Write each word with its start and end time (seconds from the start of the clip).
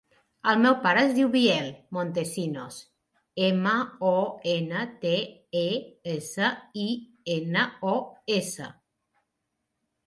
El 0.51 0.61
meu 0.61 0.75
pare 0.85 1.01
es 1.09 1.11
diu 1.17 1.27
Biel 1.33 1.67
Montesinos: 1.97 2.79
ema, 3.49 3.75
o, 4.13 4.17
ena, 4.57 4.87
te, 5.05 5.15
e, 5.63 5.67
essa, 6.17 6.51
i, 6.87 6.89
ena, 7.39 7.69
o, 7.93 7.97
essa. 8.41 8.75